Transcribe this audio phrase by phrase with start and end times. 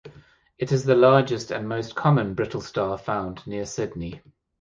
[0.57, 4.19] It is the largest and most common brittle star found near Sydney.